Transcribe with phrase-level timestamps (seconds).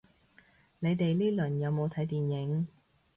[0.79, 2.65] 你哋呢輪有冇睇電影